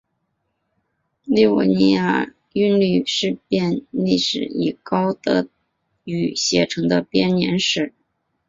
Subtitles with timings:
[1.25, 5.47] 利沃尼亚韵律诗编年史是以高地德
[6.05, 7.93] 语写成的编年史。